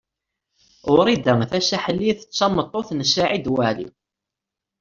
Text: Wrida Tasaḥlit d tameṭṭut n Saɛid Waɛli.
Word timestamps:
Wrida 0.95 1.33
Tasaḥlit 1.51 2.19
d 2.29 2.31
tameṭṭut 2.37 2.89
n 2.93 2.99
Saɛid 3.13 3.45
Waɛli. 3.53 3.87